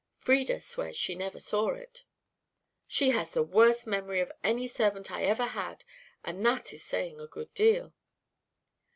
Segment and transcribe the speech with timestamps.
[0.17, 2.05] "Frieda swears she never saw it."
[2.87, 5.83] "She has the worst memory of any servant I ever had,
[6.23, 7.93] and that is saying a good deal."